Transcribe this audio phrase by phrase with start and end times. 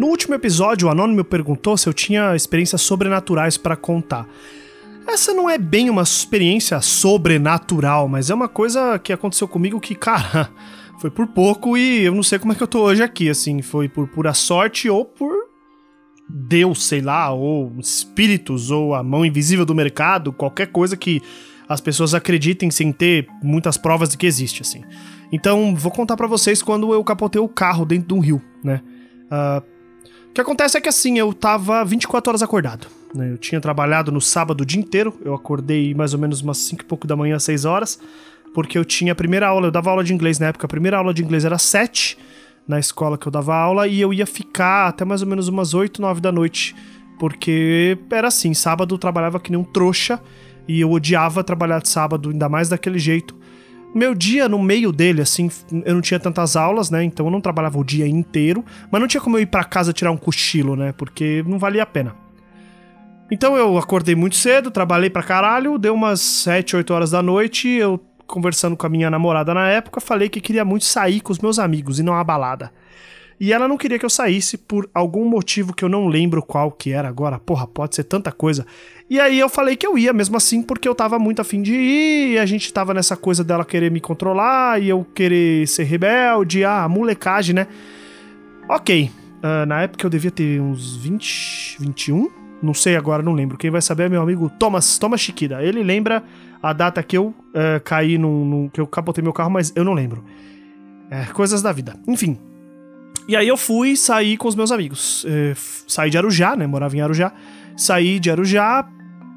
[0.00, 4.26] No último episódio, o Anônimo perguntou se eu tinha experiências sobrenaturais para contar.
[5.06, 9.94] Essa não é bem uma experiência sobrenatural, mas é uma coisa que aconteceu comigo que,
[9.94, 10.48] cara,
[10.98, 13.60] foi por pouco e eu não sei como é que eu tô hoje aqui, assim,
[13.60, 15.34] foi por pura sorte ou por
[16.26, 21.20] Deus, sei lá, ou espíritos, ou a mão invisível do mercado, qualquer coisa que
[21.68, 24.82] as pessoas acreditem sem ter muitas provas de que existe, assim.
[25.30, 28.80] Então, vou contar para vocês quando eu capotei o carro dentro de um rio, né?
[29.26, 29.69] Uh,
[30.30, 32.86] o que acontece é que assim, eu tava 24 horas acordado.
[33.12, 33.32] Né?
[33.32, 36.82] Eu tinha trabalhado no sábado o dia inteiro, eu acordei mais ou menos umas 5
[36.82, 37.98] e pouco da manhã, 6 horas,
[38.54, 40.96] porque eu tinha a primeira aula, eu dava aula de inglês na época, a primeira
[40.98, 42.16] aula de inglês era 7
[42.66, 45.74] na escola que eu dava aula e eu ia ficar até mais ou menos umas
[45.74, 46.76] 8, 9 da noite,
[47.18, 50.20] porque era assim, sábado eu trabalhava que nem um trouxa
[50.68, 53.36] e eu odiava trabalhar de sábado, ainda mais daquele jeito.
[53.94, 55.50] Meu dia no meio dele, assim,
[55.84, 57.02] eu não tinha tantas aulas, né?
[57.02, 59.92] Então eu não trabalhava o dia inteiro, mas não tinha como eu ir para casa
[59.92, 60.92] tirar um cochilo, né?
[60.92, 62.14] Porque não valia a pena.
[63.30, 67.68] Então eu acordei muito cedo, trabalhei pra caralho, deu umas 7, 8 horas da noite,
[67.68, 71.40] eu conversando com a minha namorada na época, falei que queria muito sair com os
[71.40, 72.72] meus amigos e não a balada.
[73.40, 76.70] E ela não queria que eu saísse por algum motivo que eu não lembro qual
[76.70, 77.38] que era agora.
[77.38, 78.66] Porra, pode ser tanta coisa.
[79.08, 81.72] E aí eu falei que eu ia mesmo assim porque eu tava muito afim de
[81.72, 85.84] ir, e a gente tava nessa coisa dela querer me controlar e eu querer ser
[85.84, 87.66] rebelde, ah, molecagem, né?
[88.68, 89.10] Ok.
[89.38, 92.30] Uh, na época eu devia ter uns 20, 21,
[92.62, 93.56] não sei agora, não lembro.
[93.56, 95.64] Quem vai saber é meu amigo Thomas, Thomas Chiquida.
[95.64, 96.22] Ele lembra
[96.62, 99.94] a data que eu uh, caí num, que eu capotei meu carro, mas eu não
[99.94, 100.22] lembro.
[101.10, 101.96] É, coisas da vida.
[102.06, 102.38] Enfim,
[103.30, 105.24] e aí eu fui sair com os meus amigos.
[105.24, 105.54] É,
[105.86, 106.66] saí de Arujá, né?
[106.66, 107.32] Morava em Arujá.
[107.76, 108.84] Saí de Arujá,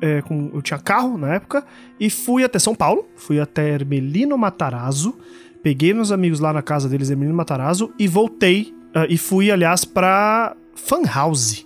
[0.02, 1.64] é, com, eu tinha carro na época,
[2.00, 3.06] e fui até São Paulo.
[3.16, 5.16] Fui até Hermelino Matarazzo.
[5.62, 8.74] Peguei meus amigos lá na casa deles, Hermelino Matarazzo, e voltei.
[8.96, 11.64] Uh, e fui, aliás, pra Fan House.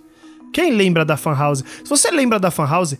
[0.52, 1.64] Quem lembra da Fan House?
[1.82, 2.98] Se você lembra da Fan House,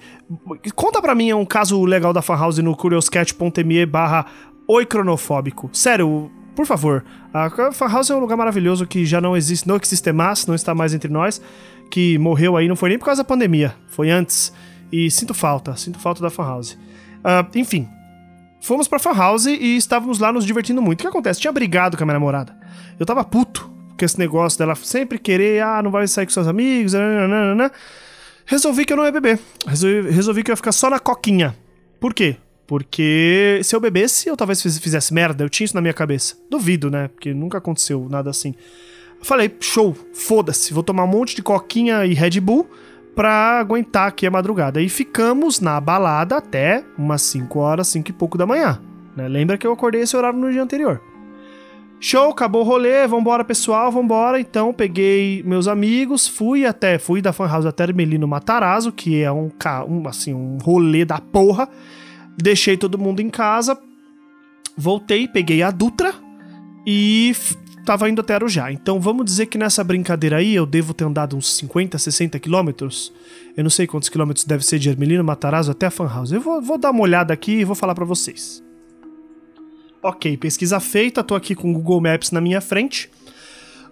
[0.75, 4.25] conta pra mim um caso legal da Fan House no curioscat.me barra
[4.67, 5.69] Oi Cronofóbico.
[5.75, 9.79] Sério, por favor, a Fan House é um lugar maravilhoso que já não existe, não
[9.81, 11.41] existe mais, não está mais entre nós,
[11.89, 14.53] que morreu aí, não foi nem por causa da pandemia, foi antes.
[14.91, 16.73] E sinto falta, sinto falta da Fan House.
[16.73, 17.89] Uh, enfim,
[18.61, 20.99] fomos pra Fan House e estávamos lá nos divertindo muito.
[20.99, 21.41] O que acontece?
[21.41, 22.59] Tinha brigado com a minha namorada.
[22.99, 26.49] Eu tava puto com esse negócio dela sempre querer, ah, não vai sair com seus
[26.49, 27.71] amigos, nananana.
[28.45, 29.39] Resolvi que eu não ia beber.
[29.65, 31.55] Resolvi, resolvi que eu ia ficar só na coquinha.
[32.01, 32.37] Por quê?
[32.69, 35.43] Porque se eu bebesse, eu talvez fizesse merda.
[35.43, 36.37] Eu tinha isso na minha cabeça.
[36.51, 37.09] Duvido, né?
[37.09, 38.55] Porque nunca aconteceu nada assim.
[39.23, 42.69] Falei, show, foda-se, vou tomar um monte de coquinha e Red Bull
[43.17, 44.83] pra aguentar aqui a madrugada.
[44.83, 48.79] E ficamos na balada até umas 5 horas, 5 e pouco da manhã.
[49.17, 49.27] Né?
[49.27, 51.01] Lembra que eu acordei esse horário no dia anterior.
[51.99, 54.39] Show, acabou o rolê, vambora pessoal, vambora.
[54.39, 59.33] Então peguei meus amigos, fui até, fui da Fan House até Ermelino Matarazzo, que é
[59.33, 59.51] um,
[59.89, 61.67] um, assim, um rolê da porra.
[62.41, 63.77] Deixei todo mundo em casa,
[64.77, 66.15] voltei, peguei a Dutra
[66.87, 67.35] e
[67.85, 68.71] tava indo até Arujá.
[68.71, 73.13] Então vamos dizer que nessa brincadeira aí eu devo ter andado uns 50, 60 quilômetros.
[73.57, 76.31] Eu não sei quantos quilômetros deve ser de Ermelino Matarazzo até a Fan House.
[76.31, 78.63] Eu vou, vou dar uma olhada aqui e vou falar para vocês.
[80.01, 83.11] Ok, pesquisa feita, tô aqui com o Google Maps na minha frente.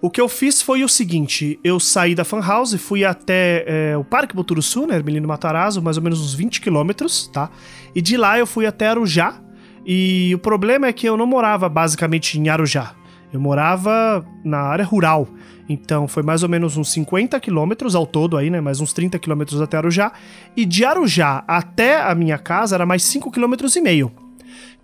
[0.07, 3.97] O que eu fiz foi o seguinte: eu saí da Fan House, fui até é,
[3.97, 7.51] o Parque Boturuçu, né, Ermelino Matarazzo, mais ou menos uns 20 quilômetros, tá?
[7.93, 9.43] E de lá eu fui até Arujá.
[9.85, 12.95] E o problema é que eu não morava basicamente em Arujá.
[13.33, 15.27] Eu morava na área rural.
[15.69, 18.61] Então foi mais ou menos uns 50 quilômetros ao todo aí, né?
[18.61, 20.13] Mais uns 30 quilômetros até Arujá.
[20.57, 24.13] E de Arujá até a minha casa era mais 5 quilômetros e meio.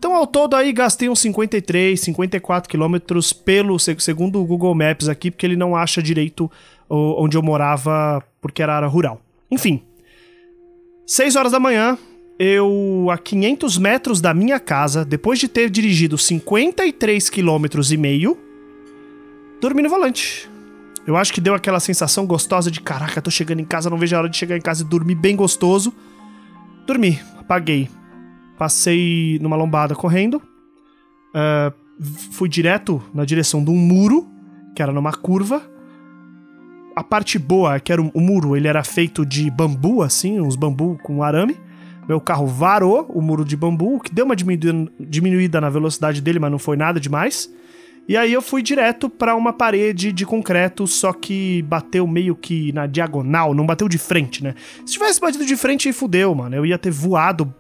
[0.03, 5.31] Então, ao todo aí, gastei uns 53, 54 quilômetros pelo, segundo o Google Maps aqui,
[5.31, 6.51] porque ele não acha direito
[6.91, 9.21] onde eu morava, porque era área rural.
[9.49, 9.81] Enfim,
[11.07, 11.97] 6 horas da manhã,
[12.37, 18.37] eu, a 500 metros da minha casa, depois de ter dirigido 53 quilômetros e meio,
[19.61, 20.51] dormi no volante.
[21.07, 24.17] Eu acho que deu aquela sensação gostosa de caraca, tô chegando em casa, não vejo
[24.17, 25.95] a hora de chegar em casa e dormir bem gostoso.
[26.89, 27.89] Dormi, apaguei.
[28.63, 30.41] Passei numa lombada correndo.
[31.35, 31.75] Uh,
[32.31, 34.31] fui direto na direção de um muro,
[34.73, 35.61] que era numa curva.
[36.95, 40.41] A parte boa é que era o, o muro, ele era feito de bambu, assim,
[40.41, 41.57] uns bambu com arame.
[42.09, 46.39] Meu carro varou o muro de bambu, que deu uma diminuída, diminuída na velocidade dele,
[46.39, 47.53] mas não foi nada demais.
[48.09, 52.73] E aí eu fui direto para uma parede de concreto, só que bateu meio que
[52.73, 54.55] na diagonal, não bateu de frente, né?
[54.87, 56.55] Se tivesse batido de frente, fudeu, mano.
[56.55, 57.53] Eu ia ter voado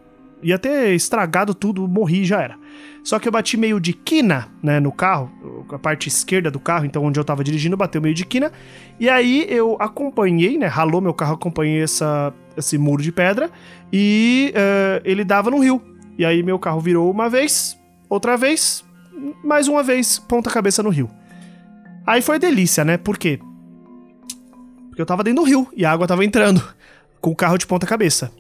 [0.43, 2.57] ia ter estragado tudo, morri e já era.
[3.03, 5.31] Só que eu bati meio de quina, né, no carro.
[5.71, 8.53] a parte esquerda do carro, então onde eu tava dirigindo, bateu meio de quina.
[8.99, 10.67] E aí eu acompanhei, né?
[10.67, 13.51] Ralou meu carro, acompanhei essa, esse muro de pedra
[13.93, 15.83] e uh, ele dava no rio.
[16.19, 17.79] E aí meu carro virou uma vez,
[18.09, 18.85] outra vez,
[19.43, 21.11] mais uma vez, ponta cabeça no rio.
[22.07, 22.97] Aí foi delícia, né?
[22.97, 23.41] Por quê?
[24.89, 26.63] Porque eu tava dentro do rio e a água tava entrando
[27.21, 28.31] com o carro de ponta cabeça.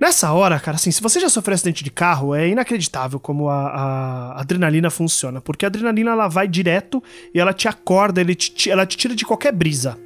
[0.00, 3.66] Nessa hora, cara, assim, se você já sofreu acidente de carro, é inacreditável como a,
[3.66, 5.42] a adrenalina funciona.
[5.42, 7.02] Porque a adrenalina ela vai direto
[7.34, 9.98] e ela te acorda, te, ela te tira de qualquer brisa.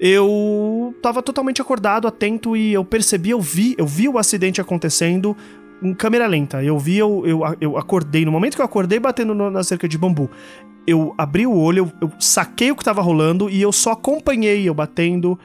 [0.00, 5.36] Eu tava totalmente acordado, atento e eu percebi, eu vi, eu vi o acidente acontecendo
[5.82, 6.64] em câmera lenta.
[6.64, 8.24] Eu vi, eu, eu, eu acordei.
[8.24, 10.30] No momento que eu acordei batendo na cerca de bambu,
[10.86, 14.66] eu abri o olho, eu, eu saquei o que tava rolando e eu só acompanhei
[14.66, 15.38] eu batendo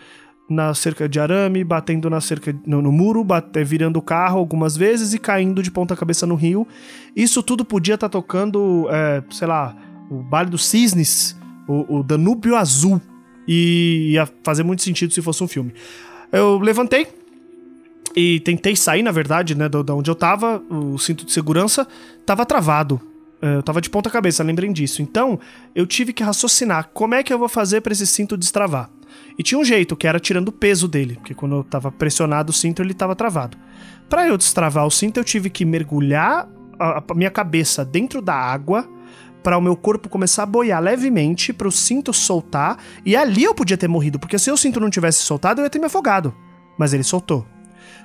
[0.51, 4.75] na cerca de arame, batendo na cerca no, no muro, bate, virando o carro algumas
[4.75, 6.68] vezes e caindo de ponta cabeça no rio.
[7.15, 9.75] Isso tudo podia estar tá tocando, é, sei lá,
[10.09, 11.38] o Baile dos Cisnes,
[11.68, 13.01] o, o Danúbio Azul.
[13.48, 15.74] E ia fazer muito sentido se fosse um filme.
[16.31, 17.07] Eu levantei,
[18.15, 21.88] e tentei sair, na verdade, né, da onde eu tava, o cinto de segurança
[22.25, 23.00] tava travado.
[23.42, 25.01] É, eu tava de ponta cabeça, lembrem disso.
[25.01, 25.39] Então,
[25.74, 28.89] eu tive que raciocinar como é que eu vou fazer para esse cinto destravar.
[29.38, 32.52] E tinha um jeito, que era tirando o peso dele, porque quando eu tava pressionado
[32.52, 33.58] o cinto, ele tava travado.
[34.10, 36.48] Para eu destravar o cinto, eu tive que mergulhar
[36.80, 38.88] a, a minha cabeça dentro da água
[39.42, 43.56] para o meu corpo começar a boiar levemente, para o cinto soltar, e ali eu
[43.56, 46.34] podia ter morrido, porque se o cinto não tivesse soltado, eu ia ter me afogado.
[46.78, 47.48] Mas ele soltou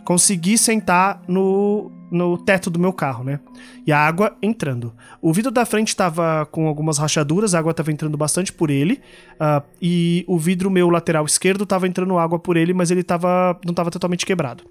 [0.06, 3.40] consegui sentar no, no teto do meu carro, né?
[3.86, 4.94] E a água entrando.
[5.20, 9.00] O vidro da frente estava com algumas rachaduras, a água estava entrando bastante por ele.
[9.34, 13.58] Uh, e o vidro meu lateral esquerdo estava entrando água por ele, mas ele tava,
[13.64, 14.64] não estava totalmente quebrado.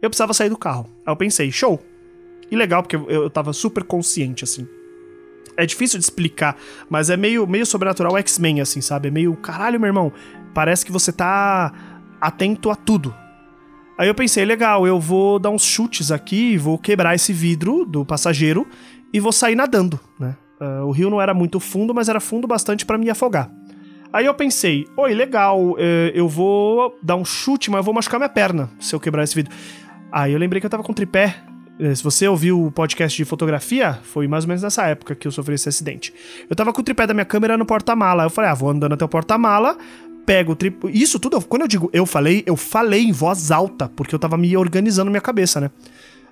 [0.00, 0.88] Eu precisava sair do carro.
[1.06, 1.80] Aí eu pensei, show!
[2.50, 4.66] E legal, porque eu, eu tava super consciente, assim.
[5.56, 6.56] É difícil de explicar,
[6.88, 9.08] mas é meio, meio sobrenatural X-Men, assim, sabe?
[9.08, 10.12] É meio, caralho, meu irmão,
[10.54, 11.72] parece que você tá
[12.20, 13.14] atento a tudo,
[13.98, 18.04] Aí eu pensei, legal, eu vou dar uns chutes aqui, vou quebrar esse vidro do
[18.04, 18.66] passageiro
[19.12, 20.36] e vou sair nadando, né?
[20.60, 23.50] Uh, o rio não era muito fundo, mas era fundo bastante para me afogar.
[24.12, 28.20] Aí eu pensei, oi, legal, eh, eu vou dar um chute, mas eu vou machucar
[28.20, 29.50] minha perna se eu quebrar esse vidro.
[30.12, 31.34] Aí eu lembrei que eu tava com tripé.
[31.80, 35.26] Eh, se você ouviu o podcast de fotografia, foi mais ou menos nessa época que
[35.26, 36.12] eu sofri esse acidente.
[36.48, 38.24] Eu tava com o tripé da minha câmera no porta-mala.
[38.24, 39.78] Eu falei, ah, vou andando até o porta-mala,
[40.26, 40.88] pego o tripé.
[40.90, 44.36] Isso tudo, quando eu digo eu falei, eu falei em voz alta, porque eu tava
[44.36, 45.70] me organizando minha cabeça, né?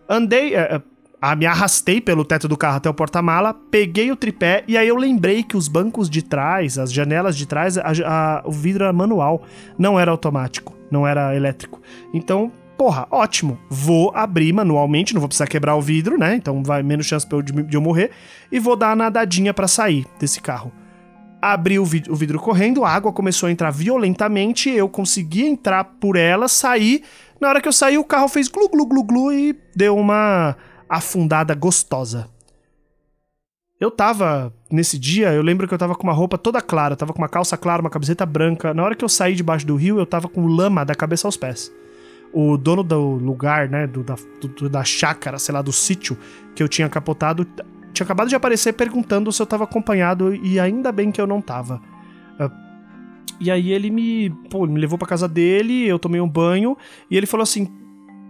[0.09, 0.81] Andei, é,
[1.23, 4.89] é, me arrastei pelo teto do carro até o porta-mala, peguei o tripé e aí
[4.89, 8.85] eu lembrei que os bancos de trás, as janelas de trás, a, a, o vidro
[8.85, 9.43] era manual,
[9.79, 11.81] não era automático, não era elétrico.
[12.13, 16.35] Então, porra, ótimo, vou abrir manualmente, não vou precisar quebrar o vidro, né?
[16.35, 18.11] Então vai menos chance de, de eu morrer
[18.51, 20.73] e vou dar a nadadinha para sair desse carro
[21.41, 25.85] abri o vidro, o vidro correndo, a água começou a entrar violentamente, eu consegui entrar
[25.85, 27.03] por ela, sair.
[27.41, 30.57] Na hora que eu saí, o carro fez glu glu glu glu e deu uma
[30.89, 32.29] afundada gostosa.
[33.81, 37.15] Eu tava, nesse dia, eu lembro que eu tava com uma roupa toda clara, tava
[37.15, 38.75] com uma calça clara, uma camiseta branca.
[38.75, 41.37] Na hora que eu saí debaixo do rio, eu tava com lama da cabeça aos
[41.39, 41.73] pés.
[42.31, 46.17] O dono do lugar, né, do, da, do, da chácara, sei lá, do sítio
[46.55, 47.47] que eu tinha capotado,
[47.93, 51.41] tinha acabado de aparecer perguntando se eu tava acompanhado e ainda bem que eu não
[51.41, 51.81] tava.
[52.39, 52.71] Uh,
[53.41, 56.77] e aí ele me, pô, me levou pra casa dele, eu tomei um banho
[57.11, 57.69] e ele falou assim: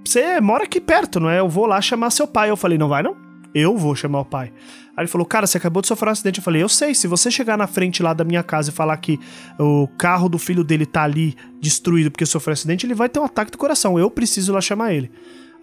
[0.04, 1.40] Você mora aqui perto, não é?
[1.40, 2.48] Eu vou lá chamar seu pai.
[2.48, 3.16] Eu falei: Não vai não?
[3.52, 4.52] Eu vou chamar o pai.
[4.96, 6.38] Aí ele falou: Cara, você acabou de sofrer um acidente.
[6.38, 8.96] Eu falei: Eu sei, se você chegar na frente lá da minha casa e falar
[8.98, 9.18] que
[9.58, 13.18] o carro do filho dele tá ali destruído porque sofreu um acidente, ele vai ter
[13.18, 13.98] um ataque do coração.
[13.98, 15.10] Eu preciso lá chamar ele.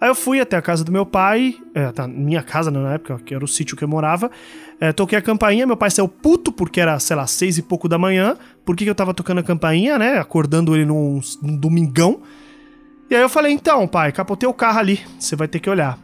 [0.00, 3.18] Aí eu fui até a casa do meu pai, é, tá, minha casa na época,
[3.24, 4.30] que era o sítio que eu morava.
[4.80, 7.88] É, toquei a campainha, meu pai saiu puto porque era, sei lá, seis e pouco
[7.88, 8.36] da manhã.
[8.64, 10.18] Por que, que eu tava tocando a campainha, né?
[10.18, 12.20] Acordando ele num, num domingão.
[13.10, 15.98] E aí eu falei, então, pai, capotei o carro ali, você vai ter que olhar.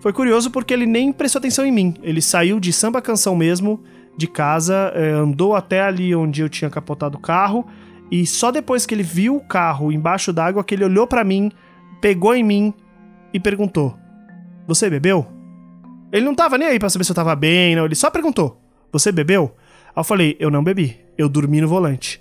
[0.00, 1.94] Foi curioso porque ele nem prestou atenção em mim.
[2.02, 3.82] Ele saiu de samba canção mesmo,
[4.16, 7.66] de casa, é, andou até ali onde eu tinha capotado o carro.
[8.10, 11.50] E só depois que ele viu o carro embaixo d'água que ele olhou para mim,
[12.00, 12.72] pegou em mim
[13.36, 13.96] e perguntou:
[14.66, 15.26] Você bebeu?
[16.10, 17.84] Ele não tava nem aí pra saber se eu tava bem, não.
[17.84, 19.54] Ele só perguntou: Você bebeu?
[19.94, 20.98] Aí eu falei: Eu não bebi.
[21.16, 22.20] Eu dormi no volante.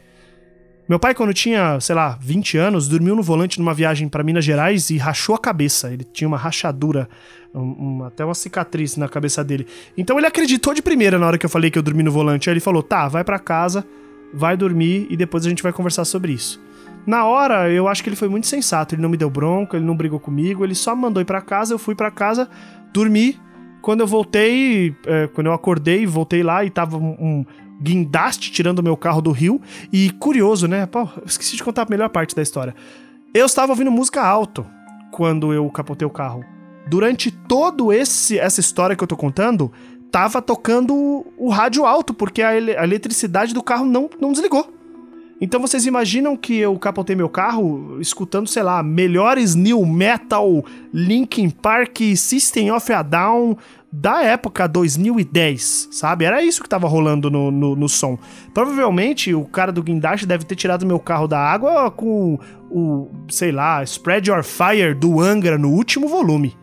[0.87, 4.45] Meu pai, quando tinha, sei lá, 20 anos, dormiu no volante numa viagem para Minas
[4.45, 5.91] Gerais e rachou a cabeça.
[5.91, 7.09] Ele tinha uma rachadura,
[7.55, 9.65] um, até uma cicatriz na cabeça dele.
[9.97, 12.49] Então ele acreditou de primeira na hora que eu falei que eu dormi no volante.
[12.49, 13.85] Aí ele falou: tá, vai para casa,
[14.33, 16.61] vai dormir e depois a gente vai conversar sobre isso.
[17.05, 18.95] Na hora, eu acho que ele foi muito sensato.
[18.95, 21.73] Ele não me deu bronca, ele não brigou comigo, ele só mandou ir para casa.
[21.73, 22.49] Eu fui para casa,
[22.91, 23.39] dormi.
[23.81, 27.45] quando eu voltei, é, quando eu acordei, voltei lá e tava um, um
[27.79, 29.61] guindaste tirando meu carro do rio.
[29.93, 30.85] E curioso, né?
[30.85, 32.73] Pô, esqueci de contar a melhor parte da história.
[33.33, 34.65] Eu estava ouvindo música alto
[35.11, 36.43] quando eu capotei o carro.
[36.87, 39.71] Durante todo esse essa história que eu tô contando,
[40.11, 44.74] tava tocando o rádio alto, porque a, ele, a eletricidade do carro não, não desligou.
[45.39, 50.63] Então vocês imaginam que eu capotei meu carro escutando, sei lá, melhores new metal,
[50.93, 53.57] Linkin Park, System of a Down
[53.91, 56.25] da época 2010, sabe?
[56.25, 58.17] Era isso que tava rolando no, no, no som.
[58.53, 62.39] Provavelmente o cara do guindaste deve ter tirado meu carro da água com
[62.69, 66.55] o, sei lá, Spread Your Fire do Angra no último volume.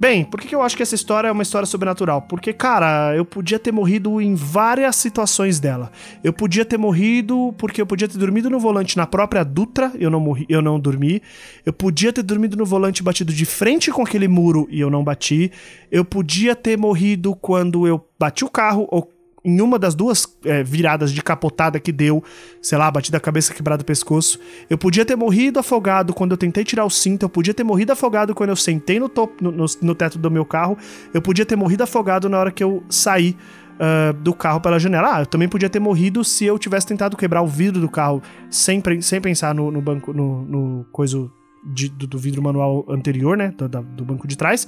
[0.00, 2.22] Bem, por que eu acho que essa história é uma história sobrenatural?
[2.22, 5.90] Porque, cara, eu podia ter morrido em várias situações dela.
[6.22, 10.08] Eu podia ter morrido porque eu podia ter dormido no volante na própria Dutra, eu
[10.08, 11.20] não morri, eu não dormi.
[11.66, 15.02] Eu podia ter dormido no volante batido de frente com aquele muro e eu não
[15.02, 15.50] bati.
[15.90, 19.17] Eu podia ter morrido quando eu bati o carro ou
[19.48, 22.22] em uma das duas é, viradas de capotada que deu,
[22.60, 24.38] sei lá, bati da cabeça, quebrado o pescoço.
[24.68, 27.92] Eu podia ter morrido afogado quando eu tentei tirar o cinto, eu podia ter morrido
[27.92, 30.76] afogado quando eu sentei no, topo, no, no, no teto do meu carro,
[31.14, 33.34] eu podia ter morrido afogado na hora que eu saí
[33.78, 35.16] uh, do carro pela janela.
[35.16, 38.22] Ah, eu também podia ter morrido se eu tivesse tentado quebrar o vidro do carro
[38.50, 41.30] sem, sem pensar no, no banco, no, no coisa
[41.64, 44.66] de, do, do, vidro manual anterior, né, do, do banco de trás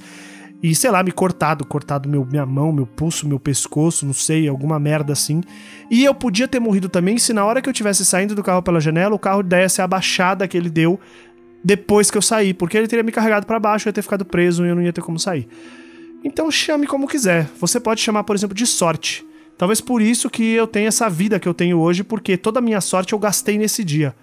[0.63, 4.47] e, sei lá, me cortado, cortado meu, minha mão, meu pulso, meu pescoço, não sei,
[4.47, 5.41] alguma merda assim.
[5.89, 8.61] E eu podia ter morrido também se na hora que eu tivesse saindo do carro
[8.61, 10.99] pela janela, o carro desse a baixada que ele deu
[11.63, 14.25] depois que eu saí, porque ele teria me carregado para baixo, eu ia ter ficado
[14.25, 15.47] preso e eu não ia ter como sair.
[16.23, 17.49] Então chame como quiser.
[17.59, 19.25] Você pode chamar, por exemplo, de sorte.
[19.57, 22.61] Talvez por isso que eu tenho essa vida que eu tenho hoje, porque toda a
[22.61, 24.15] minha sorte eu gastei nesse dia.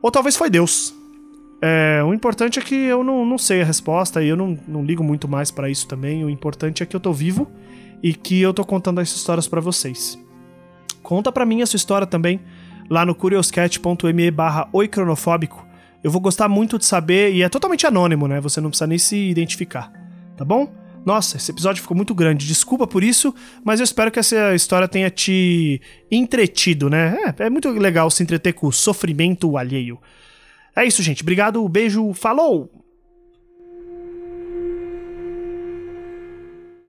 [0.00, 0.94] Ou talvez foi Deus.
[1.64, 4.84] É, o importante é que eu não, não sei a resposta e eu não, não
[4.84, 6.24] ligo muito mais para isso também.
[6.24, 7.48] O importante é que eu tô vivo
[8.02, 10.18] e que eu tô contando essas histórias para vocês.
[11.04, 12.40] Conta para mim a sua história também
[12.90, 15.64] lá no curioscat.me barra oicronofóbico.
[16.02, 18.40] Eu vou gostar muito de saber e é totalmente anônimo, né?
[18.40, 19.92] Você não precisa nem se identificar,
[20.36, 20.68] tá bom?
[21.04, 22.46] Nossa, esse episódio ficou muito grande.
[22.46, 23.32] Desculpa por isso,
[23.64, 27.34] mas eu espero que essa história tenha te entretido, né?
[27.38, 30.00] É, é muito legal se entreter com o sofrimento alheio.
[30.74, 31.22] É isso, gente.
[31.22, 32.81] Obrigado, beijo, falou!